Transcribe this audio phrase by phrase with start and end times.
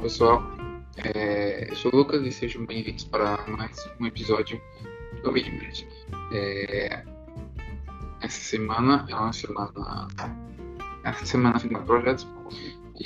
[0.00, 0.42] pessoal,
[0.96, 4.58] é, eu sou o Lucas e sejam bem-vindos para mais um episódio
[5.22, 5.86] do Midmid.
[6.32, 7.04] É,
[8.22, 10.08] essa semana é uma semana.
[11.04, 12.26] Essa semana tem mais projetos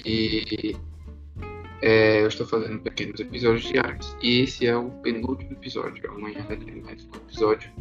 [0.04, 0.76] e
[1.82, 4.16] é, eu estou fazendo pequenos episódios diários.
[4.22, 6.08] E esse é o penúltimo episódio.
[6.12, 7.72] Amanhã vai ter mais um episódio.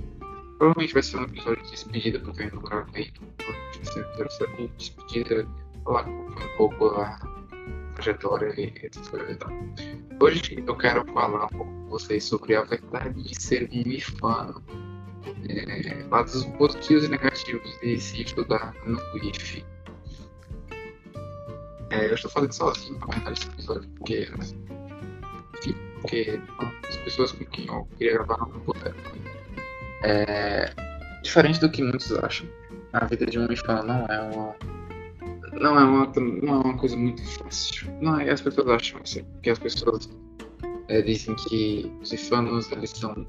[0.57, 3.13] Provavelmente vai ser um episódio de despedida, porque eu não gravei.
[3.45, 5.47] Vai ser um episódio de despedida.
[5.83, 7.42] Falar um pouco a
[7.93, 9.51] trajetória e tal.
[10.21, 14.63] Hoje eu quero falar com vocês sobre a verdade de ser um ifano.
[15.49, 19.65] É, lados positivos e negativos de se estudar no IF.
[21.89, 24.29] É, eu estou fazendo sozinho na verdade esse episódio, porque,
[25.57, 26.41] enfim, porque
[26.89, 28.95] as pessoas com quem eu queria gravar não puderam.
[30.03, 30.73] É,
[31.21, 32.47] diferente do que muitos acham,
[32.91, 34.55] a vida de um ifano não é uma
[35.59, 36.05] não é uma,
[36.41, 37.91] não é uma coisa muito fácil.
[38.01, 40.09] Não, as pessoas acham assim, que as pessoas
[40.87, 43.25] é, dizem que os ifanos eles são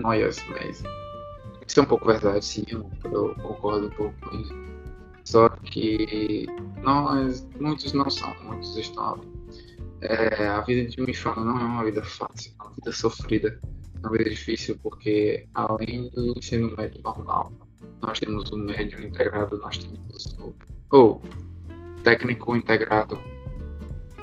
[0.00, 0.82] noias, mas
[1.66, 4.54] isso é um pouco verdade, sim, eu, eu concordo um pouco com isso.
[5.24, 6.46] Só que
[6.82, 9.20] nós, muitos não são, muitos estão
[10.02, 13.60] é, a vida de um ifano não é uma vida fácil, é uma vida sofrida,
[14.02, 17.52] é uma vida difícil, porque além do ensino médio normal,
[18.02, 20.54] nós temos o médio integrado, nós temos o
[20.90, 21.22] ou
[22.02, 23.18] técnico integrado.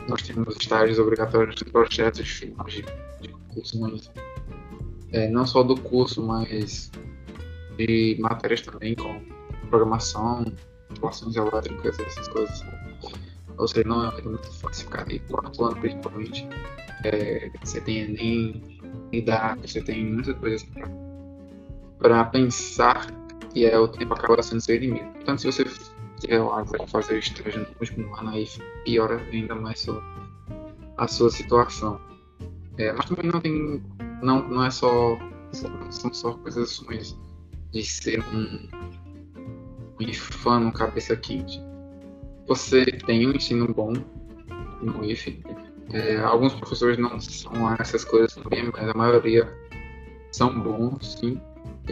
[0.07, 2.85] Nós temos estágios obrigatórios de projetos finais de,
[3.21, 4.11] de curso,
[5.11, 6.91] é, não só do curso, mas
[7.77, 9.21] de matérias também, como
[9.69, 10.45] programação,
[10.99, 12.63] relações elétricas, essas coisas.
[13.57, 16.47] Ou seja, não é muito fácil ficar aí quarto ano, principalmente.
[17.03, 18.79] É, você tem Enem,
[19.11, 20.67] idade, você tem muitas coisas
[21.99, 23.07] para pensar
[23.53, 25.11] e é, o tempo acaba sendo seu inimigo.
[25.13, 25.65] Portanto, se você
[26.27, 28.47] eu vai fazer estágio no último ano, aí
[28.85, 29.85] piora ainda mais
[30.97, 31.99] a sua situação.
[32.77, 33.83] É, mas também não tem.
[34.21, 35.17] Não, não é só.
[35.89, 37.17] São só coisas ruins
[37.71, 38.69] de ser um,
[39.99, 41.61] um no cabeça quente.
[42.47, 43.93] Você tem um ensino bom
[44.81, 45.41] no IF.
[45.93, 49.53] É, alguns professores não são essas coisas também, mas a maioria
[50.31, 51.39] são bons, sim.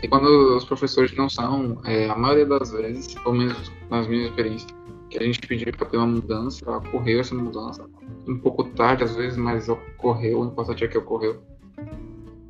[0.02, 4.30] E quando os professores não são, é, a maioria das vezes, pelo menos nas minhas
[4.30, 4.72] experiências,
[5.10, 7.90] que a gente pediu para ter uma mudança, ocorreu essa mudança.
[8.28, 11.42] Um pouco tarde, às vezes, mas ocorreu, o importante é que ocorreu.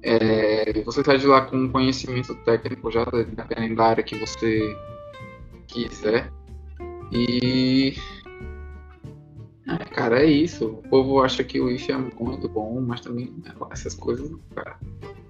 [0.02, 4.76] É, você sai de lá com um conhecimento técnico já, dependendo da área que você
[5.68, 6.32] quiser.
[7.12, 7.96] E.
[9.70, 10.66] É, cara, é isso.
[10.66, 14.78] O povo acha que o IF é muito bom, mas também né, essas coisas, cara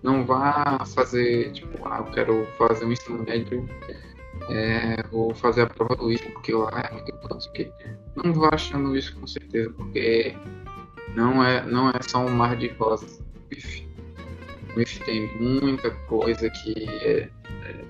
[0.02, 3.68] não vá fazer, tipo, ah, eu quero fazer um ensino médio,
[4.50, 7.72] é, vou fazer a prova do IF porque lá é muito importante.
[8.16, 10.36] Não vá achando isso com certeza, porque
[11.16, 13.22] não é, não é só um mar de rosas.
[13.50, 13.88] O IF,
[14.76, 17.30] o IF tem muita coisa que é,
[17.66, 17.86] é,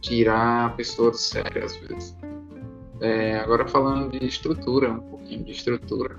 [0.00, 2.16] tirar a pessoa do sério às vezes.
[3.00, 6.18] É, agora falando de estrutura, um pouquinho de estrutura.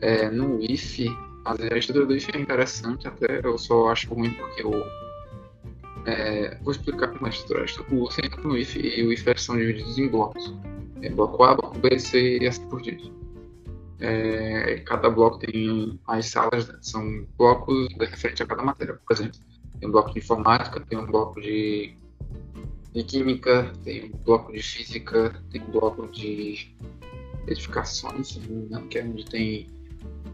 [0.00, 1.08] É, no IF
[1.44, 4.72] a estrutura do IF é interessante, até eu só acho ruim porque eu.
[6.06, 7.66] É, vou explicar como é a estrutura.
[7.90, 10.54] O centro no IF e o IF são divididos em blocos.
[11.02, 13.12] É, bloco A, bloco B, C e assim por diante.
[14.00, 16.78] É, cada bloco tem as salas, né?
[16.80, 18.94] são blocos referentes a cada matéria.
[19.06, 19.38] Por exemplo,
[19.78, 21.94] tem um bloco de informática, tem um bloco de,
[22.94, 26.74] de química, tem um bloco de física, tem um bloco de
[27.48, 28.38] edificações,
[28.88, 29.66] que é onde tem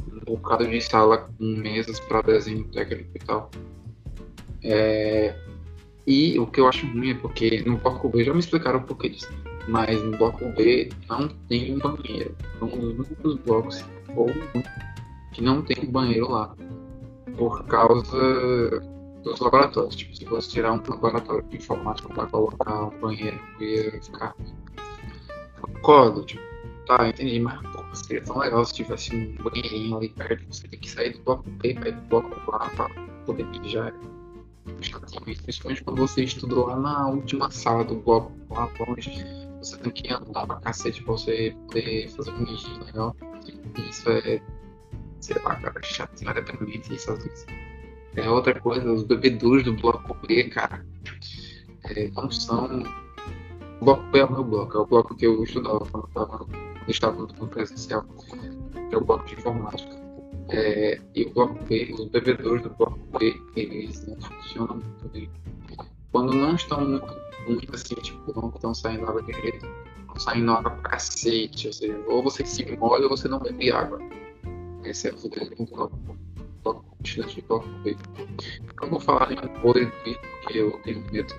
[0.07, 3.51] um bocado de sala com mesas para desenho técnico e tal.
[4.63, 5.35] É,
[6.07, 8.83] e o que eu acho ruim é porque no bloco B já me explicaram o
[8.83, 9.33] porquê disso,
[9.67, 12.37] mas no bloco B não tem um banheiro.
[12.59, 13.85] São os únicos blocos
[14.15, 14.27] ou
[15.33, 16.55] que não tem banheiro lá
[17.39, 18.83] por causa
[19.23, 19.97] dos laboratórios.
[19.97, 24.35] Tipo, se você tirar um laboratório de informática para colocar um banheiro, ia ficar.
[25.61, 26.43] Concordo, tipo,
[26.87, 27.61] tá, entendi, mas
[27.93, 31.51] Seria tão legal se tivesse um banheirinho ali perto, você tem que sair do bloco
[31.51, 32.89] B para ir do bloco A para
[33.27, 33.93] poder mijar.
[34.65, 39.11] Principalmente quando você estudou lá na última sala do bloco lá longe,
[39.59, 43.17] você tem que andar pra cacete pra você poder fazer um mijo legal.
[43.89, 44.41] Isso é,
[45.21, 47.47] sei lá, cara, chato, não é dependente às vezes.
[48.17, 50.85] É outra coisa, os bebedouros do bloco B, cara,
[51.85, 52.83] é, não são.
[53.81, 56.27] O bloco B é o meu bloco, é o bloco que eu estudava quando eu
[56.27, 56.47] tava
[56.89, 58.05] estava no presencial,
[58.89, 60.01] que é o bloco de informática.
[60.49, 65.31] É, e o bloco B, os bebedouros do bloco B, eles não funcionam muito bem.
[66.11, 67.17] Quando não estão muito,
[67.47, 69.67] muito assim, tipo, não estão saindo água direito,
[70.01, 73.71] estão saindo água pra cacete, ou seja, ou você se molha ou você não bebe
[73.71, 74.01] água.
[74.85, 75.97] esse é o futuro do bloco
[76.63, 77.73] de bloco
[78.81, 81.35] Não vou falar em podre do porque eu tenho medo.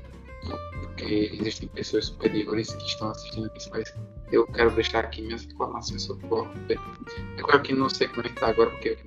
[0.82, 3.94] Porque existem pessoas superiores que estão assistindo isso, mas
[4.32, 8.22] eu quero deixar aqui minhas reclamações sobre o bloco É claro que não sei como
[8.22, 8.98] é que tá agora, porque,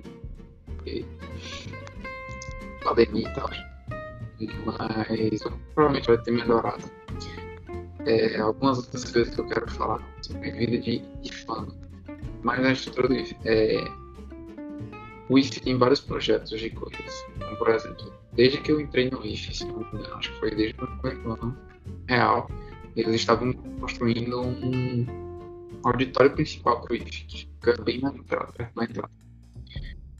[0.67, 1.05] porque
[2.83, 3.49] pandemia e tal.
[4.65, 6.83] Mas provavelmente vai ter melhorado.
[8.05, 11.67] É, algumas outras coisas que eu quero falar sobre vida de IFAM.
[12.43, 13.83] Mas antes de tudo isso, é,
[15.29, 17.25] o IF tem vários projetos de coisas.
[17.39, 20.87] Como, por exemplo, desde que eu entrei no IF, engano, acho que foi desde o
[20.87, 21.57] primeiro ano
[22.07, 22.49] real,
[22.95, 25.05] eles estavam construindo um
[25.83, 29.11] auditório principal para o IF, que fica bem na entrada, perto da entrada.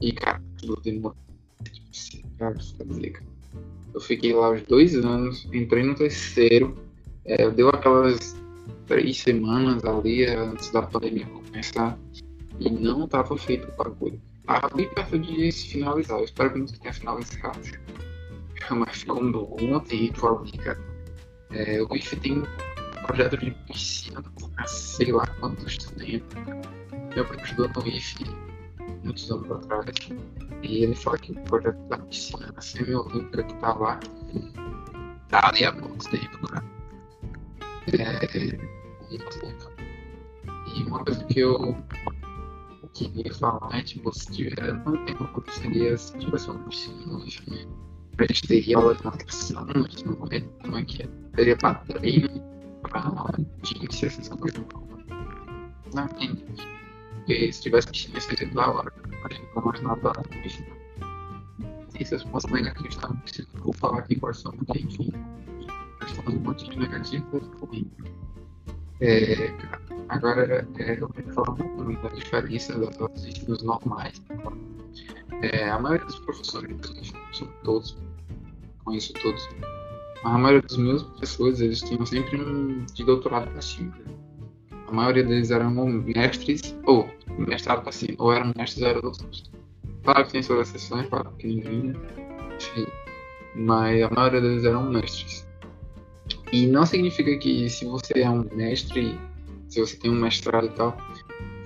[0.00, 1.16] E, cara, tudo demorou.
[3.94, 6.76] Eu fiquei lá os dois anos, entrei no terceiro,
[7.24, 8.36] é, deu aquelas
[8.86, 11.98] três semanas ali antes da pandemia começar
[12.60, 14.20] e não estava feito o bagulho.
[14.46, 16.18] Tava bem perto de se finalizar.
[16.18, 17.60] Eu espero que não tenha finalizado.
[18.70, 20.78] Mas um bom tempo ali, cara.
[21.50, 24.22] É, o IF tem um projeto de piscina
[24.56, 26.34] há sei lá quantos tempos.
[27.14, 28.24] Meu primo estudou no IF
[29.04, 29.86] muitos anos atrás.
[30.62, 34.00] E ele fala que o projeto da piscina semi-olímpica que tá lá
[35.28, 36.64] tá ali há pouco tempo, cara.
[37.92, 38.58] É,
[39.08, 39.70] muito tempo.
[40.74, 41.76] E uma coisa que eu
[43.04, 47.18] queria falar tipo, se tiver um tempo, seria se tivesse uma piscina,
[48.18, 49.66] a gente teria aula de natação,
[50.62, 51.06] como é que é?
[51.34, 52.28] Teria pra treino,
[52.82, 53.12] pra
[53.62, 54.64] gente, essas coisas.
[55.94, 56.34] Não tem.
[56.34, 58.92] Porque se tivesse piscina, seria da hora.
[59.24, 60.68] A gente não mais nada na piscina.
[61.98, 63.48] Essas pontos negativos tá piscina.
[63.54, 65.12] Vou falar aqui quais são, porque enfim.
[66.00, 67.90] Nós estamos um monte de negativos ruim.
[69.00, 69.52] É,
[70.08, 74.22] agora é, eu quero falar um pouco da diferença das outros ensinos normais.
[75.42, 76.74] É, a maioria dos professores,
[77.32, 77.98] são todos,
[78.84, 79.46] conheço todos,
[80.24, 83.92] mas a maioria dos meus professores, eles tinham sempre um de doutorado para cima.
[84.88, 89.50] A maioria deles eram mestres, ou mestrado para cima, ou eram mestres ou eram doutores.
[90.04, 91.92] Claro que tem suas exceções, claro que ninguém,
[93.56, 95.45] mas a maioria deles eram mestres.
[96.52, 99.18] E não significa que se você é um mestre,
[99.68, 100.96] se você tem um mestrado e tal,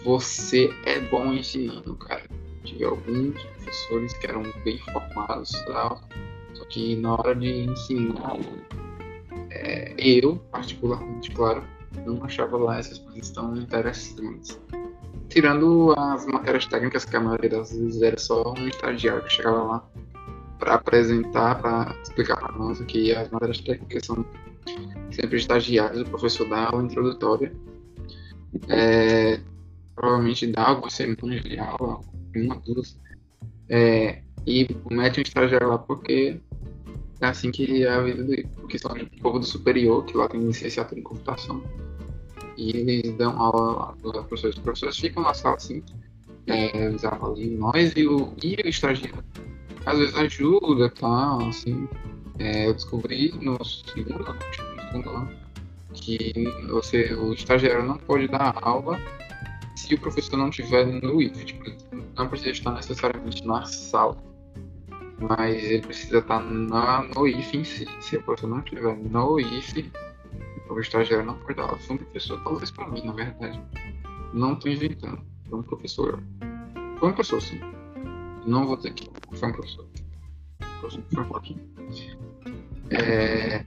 [0.05, 2.23] você é bom ensinando, cara.
[2.65, 6.01] Tive alguns professores que eram bem formados e tal,
[6.55, 8.39] só que na hora de ensinar,
[9.51, 11.65] é, eu, particularmente, claro,
[12.07, 14.61] não achava lá essas coisas tão interessantes.
[15.29, 19.63] Tirando as matérias técnicas, que a maioria das vezes era só um estagiário que chegava
[19.63, 19.89] lá
[20.61, 24.25] para apresentar, para explicar para nós o que as matérias técnicas são
[25.11, 27.53] sempre estagiários, o professor dá aula introdutória,
[28.69, 29.41] é,
[29.97, 32.01] provavelmente dá algumas semanas de aula,
[32.37, 33.01] uma, duas,
[33.69, 36.41] é, e mete um estagiário lá porque
[37.21, 40.29] é assim que é a vida dele, porque são o povo do superior, que lá
[40.29, 41.63] tem licenciatura em computação,
[42.57, 44.57] e eles dão aula lá os professores.
[44.57, 45.83] Os professores ficam na sala assim,
[46.47, 49.25] é, eles avaliam nós e o, e o estagiário.
[49.87, 51.89] Às vezes ajuda, tal, tá, assim.
[52.39, 54.35] É, eu descobri no segundo
[55.93, 56.33] que
[56.69, 58.99] você, o estagiário não pode dar aula
[59.77, 61.45] se o professor não estiver no IF.
[61.45, 61.65] Tipo,
[62.17, 64.17] não precisa estar necessariamente na sala,
[65.19, 67.87] mas ele precisa estar na, no IF em si.
[68.01, 69.91] Se o professor não estiver no IF,
[70.69, 71.79] o estagiário não pode dar aula.
[71.79, 73.61] Foi um professor, talvez para mim, na verdade.
[74.33, 75.21] Não estou inventando.
[75.49, 76.23] Foi um professor.
[76.99, 77.61] Foi um professor, sim.
[78.47, 79.87] Não vou dizer que foi um professor.
[81.13, 81.61] Foi um pouquinho.
[82.91, 83.65] É,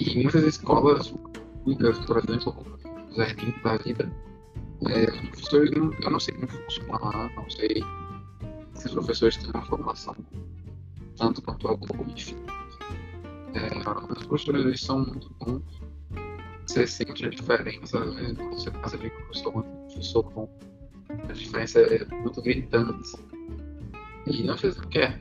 [0.00, 1.08] e muitas escolas
[1.64, 2.78] públicas, por exemplo, como
[3.16, 4.12] Jardim da Vida,
[4.88, 7.82] é, os professores, não, eu não sei como funciona lá, não sei
[8.74, 10.14] se os professores têm uma formação
[11.16, 12.36] tanto quanto a do IF.
[13.54, 15.62] É, os professores eles são muito bons,
[16.66, 20.48] você sente a diferença, às vezes, quando você passa de professor com professor bom,
[21.28, 23.12] a diferença é muito gritante.
[24.26, 25.18] E não sei o que é,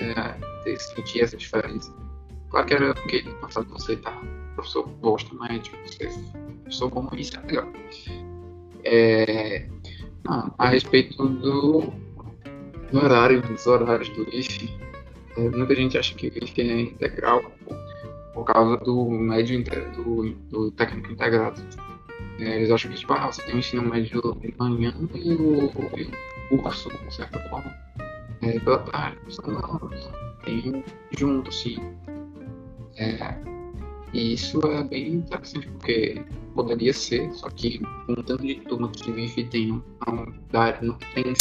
[0.00, 1.92] é sentir essa diferença.
[2.50, 4.12] Claro que era porque no passado você tá
[4.54, 6.08] professor gosta, mas tipo, você
[6.62, 7.72] professor bom, isso é legal.
[8.84, 9.68] É,
[10.26, 11.92] ah, a respeito do,
[12.90, 14.68] do horário, dos horários do IF,
[15.36, 17.42] é, muita gente acha que o IF é integral
[18.34, 19.62] por causa do médio
[19.96, 21.60] do, do técnico integrado.
[22.38, 25.66] É, eles acham que tipo, ah, você tem o ensino médio de manhã e o,
[26.50, 27.74] o curso, de certa forma,
[28.42, 29.18] é, pela tarde.
[29.46, 29.90] Não,
[30.44, 30.84] tem
[31.18, 31.78] junto, sim.
[32.96, 33.36] É,
[34.12, 36.22] E isso é bem interessante, porque
[36.54, 39.82] poderia ser, só que com tanto de turma que Bife tem, não,
[40.82, 41.34] não tem